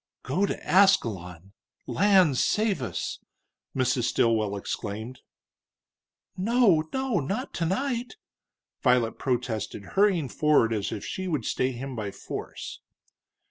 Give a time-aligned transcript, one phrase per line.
[0.23, 1.51] "Go to Ascalon!
[1.85, 3.19] Lands save us!"
[3.75, 4.05] Mrs.
[4.05, 5.19] Stilwell exclaimed.
[6.35, 8.15] "No, no not tonight!"
[8.81, 12.79] Violet protested, hurrying forward as if she would stay him by force.